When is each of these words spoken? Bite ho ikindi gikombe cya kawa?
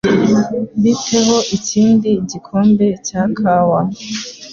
Bite 0.81 1.17
ho 1.27 1.37
ikindi 1.57 2.09
gikombe 2.29 2.87
cya 3.07 3.23
kawa? 3.37 3.79